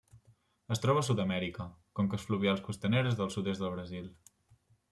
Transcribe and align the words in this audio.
Es 0.75 0.79
troba 0.85 1.03
a 1.03 1.07
Sud-amèrica: 1.09 1.67
conques 1.99 2.25
fluvials 2.31 2.65
costaneres 2.71 3.21
del 3.21 3.33
sud-est 3.37 3.67
del 3.67 3.75
Brasil. 3.77 4.13